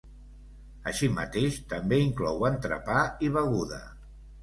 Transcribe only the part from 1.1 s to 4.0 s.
mateix, també inclou entrepà i beguda.